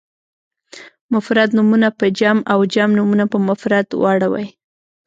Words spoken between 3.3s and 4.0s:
په مفرد